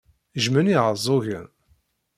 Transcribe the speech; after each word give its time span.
Jjmen 0.43 0.71
Iɛeẓẓugen. 0.73 1.47